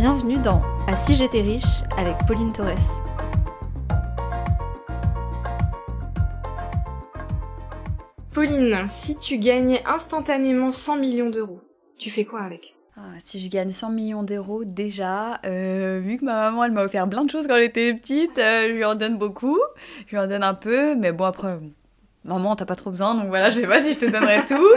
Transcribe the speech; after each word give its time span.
Bienvenue 0.00 0.38
dans 0.38 0.62
À 0.86 0.96
si 0.96 1.14
j'étais 1.14 1.42
riche 1.42 1.82
avec 1.98 2.16
Pauline 2.26 2.52
Torres. 2.52 3.04
Pauline, 8.32 8.88
si 8.88 9.18
tu 9.18 9.36
gagnais 9.36 9.82
instantanément 9.84 10.70
100 10.70 10.96
millions 10.96 11.28
d'euros, 11.28 11.60
tu 11.98 12.08
fais 12.08 12.24
quoi 12.24 12.40
avec? 12.40 12.74
Ah, 12.96 13.10
si 13.18 13.40
je 13.40 13.50
gagne 13.50 13.72
100 13.72 13.90
millions 13.90 14.22
d'euros 14.22 14.64
déjà, 14.64 15.38
euh, 15.44 16.00
vu 16.02 16.16
que 16.16 16.24
ma 16.24 16.50
maman 16.50 16.64
elle 16.64 16.72
m'a 16.72 16.84
offert 16.84 17.06
plein 17.06 17.26
de 17.26 17.30
choses 17.30 17.46
quand 17.46 17.58
j'étais 17.58 17.92
petite, 17.92 18.38
euh, 18.38 18.68
je 18.68 18.72
lui 18.72 18.86
en 18.86 18.94
donne 18.94 19.18
beaucoup, 19.18 19.58
je 20.06 20.12
lui 20.12 20.18
en 20.18 20.26
donne 20.26 20.44
un 20.44 20.54
peu, 20.54 20.94
mais 20.94 21.12
bon 21.12 21.24
après 21.24 21.58
Maman, 22.24 22.54
t'as 22.54 22.66
pas 22.66 22.76
trop 22.76 22.90
besoin, 22.90 23.14
donc 23.14 23.28
voilà, 23.28 23.48
je 23.48 23.60
sais 23.60 23.66
pas 23.66 23.82
si 23.82 23.94
je 23.94 24.00
te 24.00 24.04
donnerai 24.04 24.44
tout. 24.44 24.54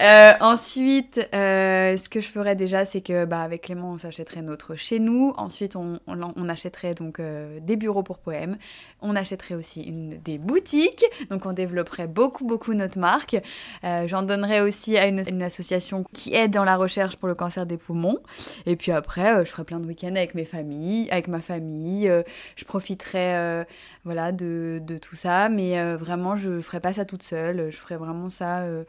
Euh, 0.00 0.32
ensuite, 0.40 1.28
euh, 1.34 1.94
ce 1.98 2.08
que 2.08 2.22
je 2.22 2.28
ferais 2.28 2.56
déjà, 2.56 2.86
c'est 2.86 3.02
que 3.02 3.26
bah, 3.26 3.42
avec 3.42 3.64
Clément, 3.64 3.92
on 3.92 3.98
s'achèterait 3.98 4.40
notre 4.40 4.74
chez 4.74 4.98
nous. 4.98 5.34
Ensuite, 5.36 5.76
on, 5.76 5.98
on, 6.06 6.48
achèterait 6.48 6.94
donc 6.94 7.20
euh, 7.20 7.58
des 7.60 7.76
bureaux 7.76 8.02
pour 8.02 8.16
poèmes. 8.16 8.56
On 9.02 9.14
achèterait 9.14 9.56
aussi 9.56 9.82
une, 9.82 10.18
des 10.18 10.38
boutiques, 10.38 11.04
donc 11.28 11.44
on 11.44 11.52
développerait 11.52 12.06
beaucoup, 12.06 12.46
beaucoup 12.46 12.72
notre 12.72 12.98
marque. 12.98 13.36
J'en 13.82 14.22
donnerais 14.22 14.60
aussi 14.60 14.96
à 14.96 15.06
une, 15.06 15.22
une, 15.28 15.42
association 15.42 16.02
qui 16.14 16.34
aide 16.34 16.52
dans 16.52 16.64
la 16.64 16.76
recherche 16.76 17.16
pour 17.16 17.28
le 17.28 17.34
cancer 17.34 17.66
des 17.66 17.76
poumons. 17.76 18.20
Et 18.64 18.76
puis 18.76 18.92
après, 18.92 19.44
je 19.44 19.50
ferais 19.50 19.64
plein 19.64 19.80
de 19.80 19.86
week-ends 19.86 20.16
avec 20.16 20.34
mes 20.34 20.46
familles, 20.46 21.10
avec 21.10 21.28
ma 21.28 21.42
famille. 21.42 22.10
je 22.56 22.64
profiterais, 22.64 23.66
voilà, 24.04 24.32
de, 24.32 24.80
de, 24.82 24.96
tout 24.96 25.16
ça, 25.16 25.50
mais 25.50 25.94
vraiment, 25.96 26.36
je 26.36 26.62
ferais 26.62 26.79
pas 26.80 26.92
ça 26.92 27.04
toute 27.04 27.22
seule. 27.22 27.70
Je 27.70 27.76
ferais 27.76 27.96
vraiment 27.96 28.28
ça 28.28 28.62
euh, 28.62 28.84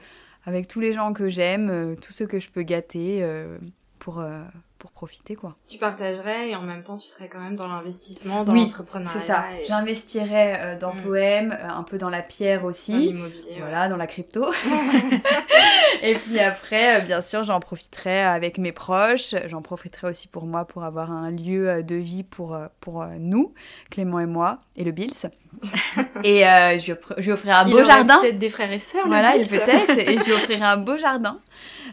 avec 0.45 0.67
tous 0.67 0.80
les 0.80 0.94
gens 0.94 1.14
que 1.14 1.30
j'aime, 1.30 1.70
euh, 1.70 1.95
tous 1.95 2.11
ceux 2.11 2.25
que 2.25 2.39
je 2.39 2.50
peux 2.50 2.64
gâter 2.64 3.20
euh, 3.22 3.58
pour 4.00 4.23
pour 4.82 4.92
profiter 4.92 5.36
quoi. 5.36 5.56
Tu 5.68 5.78
partagerais 5.78 6.50
et 6.50 6.56
en 6.56 6.64
même 6.64 6.82
temps 6.82 6.98
tu 6.98 7.08
serais 7.08 7.30
quand 7.30 7.40
même 7.40 7.56
dans 7.56 7.68
l'investissement, 7.68 8.44
dans 8.44 8.52
oui, 8.52 8.62
l'entrepreneuriat. 8.62 9.20
C'est 9.20 9.28
ça. 9.28 9.46
J'investirais 9.68 10.76
dans 10.80 10.96
mm. 10.96 11.02
Poème, 11.04 11.58
un 11.64 11.84
peu 11.84 12.00
dans 12.00 12.10
la 12.10 12.24
pierre 12.24 12.66
aussi. 12.66 12.94
Dans 12.94 12.98
l'immobilier. 12.98 13.58
Voilà, 13.59 13.88
dans 13.90 13.98
la 13.98 14.08
crypto. 14.08 14.52
et 16.02 16.16
puis 16.16 16.40
après, 16.40 17.02
bien 17.02 17.22
sûr, 17.22 17.44
j'en 17.44 17.59
profiterai 17.59 18.24
avec 18.24 18.58
mes 18.58 18.72
proches. 18.72 19.36
J'en 19.46 19.62
profiterai 19.62 20.08
aussi 20.09 20.28
pour 20.28 20.48
moi 20.48 20.66
pour 20.66 20.84
avoir 20.84 21.12
un 21.12 21.30
lieu 21.30 21.84
de 21.84 21.96
vie 21.96 22.24
pour, 22.24 22.58
pour 22.80 23.06
nous, 23.20 23.54
Clément 23.92 24.20
et 24.20 24.26
moi, 24.26 24.62
et 24.76 24.84
le 24.84 24.92
Bills. 24.92 25.30
et 26.24 26.48
euh, 26.48 26.80
je, 26.80 26.94
je 27.18 27.26
lui 27.26 27.32
offrirai 27.32 27.54
un 27.54 27.66
beau 27.66 27.84
jardin. 27.84 28.20
Peut-être 28.20 28.40
des 28.40 28.50
frères 28.50 28.72
et 28.72 28.80
sœurs. 28.80 29.08
Voilà, 29.08 29.34
peut-être. 29.34 29.98
et 30.00 30.18
je 30.18 30.26
lui 30.26 30.34
offrirai 30.34 30.66
un 30.66 30.78
beau 30.78 30.98
jardin. 30.98 31.40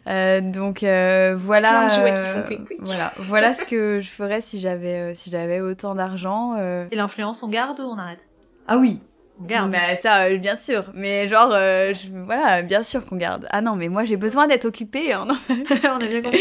Euh, 0.06 0.40
donc 0.40 0.82
euh, 0.82 1.34
voilà. 1.36 1.88
Euh, 2.00 2.42
voilà, 2.80 3.12
voilà 3.16 3.52
ce 3.52 3.64
que 3.64 4.00
je 4.00 4.08
ferais 4.08 4.40
si 4.40 4.60
j'avais 4.60 5.00
euh, 5.00 5.14
si 5.14 5.30
j'avais 5.30 5.60
autant 5.60 5.94
d'argent. 5.94 6.54
Euh. 6.58 6.86
Et 6.90 6.96
l'influence, 6.96 7.42
on 7.42 7.48
garde 7.48 7.80
ou 7.80 7.84
on 7.84 7.98
arrête? 7.98 8.28
Ah 8.66 8.78
oui, 8.78 9.00
garde. 9.46 9.70
Mais 9.70 9.96
ça, 9.96 10.24
euh, 10.24 10.36
bien 10.38 10.56
sûr. 10.56 10.90
Mais 10.94 11.28
genre, 11.28 11.50
euh, 11.52 11.92
voilà, 12.26 12.62
bien 12.62 12.82
sûr 12.82 13.04
qu'on 13.04 13.16
garde. 13.16 13.46
Ah 13.50 13.60
non, 13.60 13.76
mais 13.76 13.88
moi 13.88 14.04
j'ai 14.04 14.16
besoin 14.16 14.46
d'être 14.46 14.64
occupée. 14.64 15.12
Hein, 15.12 15.26
On 15.48 16.00
a 16.00 16.06
bien 16.06 16.22
compris. 16.22 16.40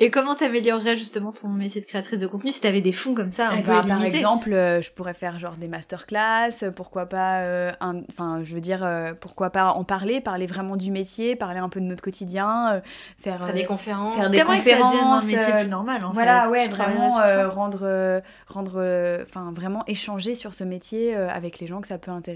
Et 0.00 0.10
comment 0.10 0.34
t'améliorerais 0.34 0.96
justement 0.96 1.32
ton 1.32 1.48
métier 1.48 1.80
de 1.80 1.86
créatrice 1.86 2.18
de 2.18 2.26
contenu 2.26 2.52
si 2.52 2.60
t'avais 2.60 2.80
des 2.80 2.92
fonds 2.92 3.14
comme 3.14 3.30
ça 3.30 3.48
un 3.48 3.62
peu 3.62 3.72
ben, 3.72 3.82
Par 3.82 4.04
exemple, 4.04 4.52
euh, 4.52 4.82
je 4.82 4.90
pourrais 4.90 5.14
faire 5.14 5.38
genre 5.38 5.56
des 5.56 5.68
masterclass. 5.68 6.70
Pourquoi 6.74 7.06
pas, 7.06 7.42
enfin, 7.80 8.42
je 8.42 8.54
veux 8.54 8.60
dire, 8.60 8.86
pourquoi 9.20 9.50
pas 9.50 9.68
en 9.72 9.84
parler, 9.84 10.20
parler 10.20 10.46
vraiment 10.46 10.76
du 10.76 10.90
métier, 10.90 11.36
parler 11.36 11.58
un 11.58 11.68
peu 11.68 11.80
de 11.80 11.86
notre 11.86 12.02
quotidien, 12.02 12.82
faire, 13.18 13.52
des 13.52 13.64
conférences, 13.64 14.16
faire 14.16 14.30
des 14.30 14.40
conférences. 14.40 14.92
Que 14.92 14.98
ça 14.98 15.06
un 15.06 15.22
métier 15.22 15.52
plus 15.52 15.68
normal. 15.68 16.04
En 16.04 16.12
voilà, 16.12 16.50
ouais, 16.50 16.68
vraiment 16.68 17.10
rendre, 17.50 18.22
rendre, 18.48 19.22
enfin, 19.22 19.52
vraiment 19.54 19.82
échanger 19.86 20.34
sur 20.34 20.54
ce 20.54 20.64
métier 20.64 21.14
avec 21.14 21.58
les 21.58 21.66
gens 21.66 21.80
que 21.80 21.88
ça 21.88 21.98
peut 21.98 22.10
intéresser 22.10 22.33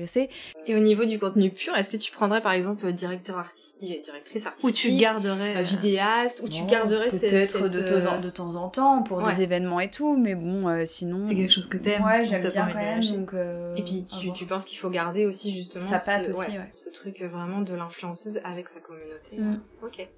et 0.66 0.76
au 0.76 0.78
niveau 0.78 1.04
du 1.04 1.18
contenu 1.18 1.50
pur, 1.50 1.74
est-ce 1.76 1.90
que 1.90 1.96
tu 1.96 2.12
prendrais 2.12 2.40
par 2.40 2.52
exemple 2.52 2.92
directeur 2.92 3.38
artistique, 3.38 4.04
directrice 4.04 4.46
artistique, 4.46 4.68
ou 4.68 4.72
tu 4.72 4.96
garderais 4.96 5.56
euh, 5.56 5.62
vidéaste, 5.62 6.40
ou 6.42 6.48
tu 6.48 6.64
garderais 6.64 7.08
peut-être 7.08 7.68
de, 7.68 7.78
euh, 7.80 8.18
de, 8.18 8.30
temps 8.30 8.54
en 8.54 8.68
temps 8.68 9.02
pour 9.02 9.22
des 9.22 9.42
événements 9.42 9.80
et 9.80 9.90
tout, 9.90 10.16
mais 10.16 10.34
bon, 10.34 10.68
euh, 10.68 10.84
sinon 10.86 11.22
c'est 11.22 11.34
quelque 11.34 11.52
chose 11.52 11.66
que 11.66 11.78
t'aimes. 11.78 12.04
Ouais, 12.04 12.24
j'aime 12.24 12.40
bien 12.40 12.68
quand 12.68 12.74
même. 12.74 13.04
Donc, 13.04 13.32
et 13.76 13.82
puis 13.82 14.06
tu, 14.20 14.32
tu, 14.32 14.46
penses 14.46 14.64
qu'il 14.64 14.78
faut 14.78 14.90
garder 14.90 15.26
aussi 15.26 15.52
justement 15.54 15.84
ça 15.84 15.98
patte 15.98 16.26
ce, 16.26 16.30
aussi, 16.30 16.52
ce 16.70 16.90
truc 16.90 17.22
vraiment 17.22 17.60
de 17.60 17.74
l'influenceuse 17.74 18.40
avec 18.44 18.68
sa 18.68 18.80
communauté. 18.80 19.36
Mm. 19.38 19.60
Ok. 19.82 20.08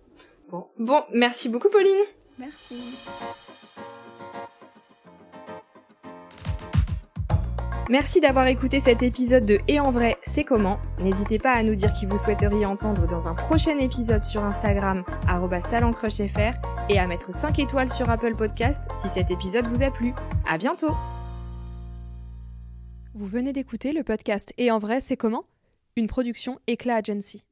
Bon, 0.50 0.66
bon, 0.78 1.02
merci 1.12 1.48
beaucoup 1.48 1.68
Pauline. 1.68 2.04
Merci. 2.38 2.76
Merci 7.90 8.20
d'avoir 8.20 8.46
écouté 8.46 8.78
cet 8.78 9.02
épisode 9.02 9.44
de 9.44 9.58
Et 9.66 9.80
en 9.80 9.90
vrai, 9.90 10.16
c'est 10.22 10.44
comment 10.44 10.78
N'hésitez 11.00 11.40
pas 11.40 11.50
à 11.50 11.64
nous 11.64 11.74
dire 11.74 11.92
qui 11.92 12.06
vous 12.06 12.18
souhaiteriez 12.18 12.64
entendre 12.64 13.08
dans 13.08 13.26
un 13.26 13.34
prochain 13.34 13.76
épisode 13.78 14.22
sur 14.22 14.44
Instagram, 14.44 15.02
@talencrushfr 15.68 16.52
et 16.88 17.00
à 17.00 17.08
mettre 17.08 17.34
5 17.34 17.58
étoiles 17.58 17.88
sur 17.88 18.08
Apple 18.08 18.36
Podcast 18.36 18.88
si 18.92 19.08
cet 19.08 19.32
épisode 19.32 19.66
vous 19.66 19.82
a 19.82 19.90
plu. 19.90 20.14
À 20.48 20.56
bientôt 20.56 20.94
Vous 23.12 23.26
venez 23.26 23.52
d'écouter 23.52 23.92
le 23.92 24.04
podcast 24.04 24.54
Et 24.56 24.70
en 24.70 24.78
vrai, 24.78 25.00
c'est 25.00 25.16
comment? 25.16 25.42
Une 25.96 26.06
production 26.06 26.60
Éclat 26.68 26.94
Agency. 26.94 27.44